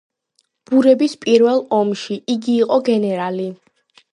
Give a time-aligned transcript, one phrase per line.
[0.69, 3.47] ბურების პირველ ომში იგი იყო გენერალი.